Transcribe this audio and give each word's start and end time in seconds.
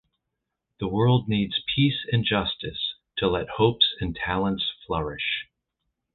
The 0.79 0.87
world 0.87 1.27
needs 1.29 1.61
peace 1.75 2.07
and 2.11 2.25
justice 2.25 2.95
to 3.19 3.27
let 3.27 3.47
hopes 3.57 3.93
and 4.01 4.15
talents 4.15 4.65
flourish. 4.87 5.45